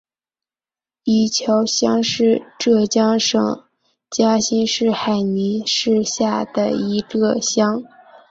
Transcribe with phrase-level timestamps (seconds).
[1.03, 3.65] 伊桥乡是浙江省
[4.09, 7.83] 嘉兴市海宁市下的一个乡。